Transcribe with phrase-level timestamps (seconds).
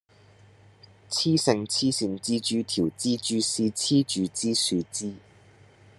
[1.11, 5.13] 雌性黐線蜘蛛條蜘蛛絲黐住枝樹枝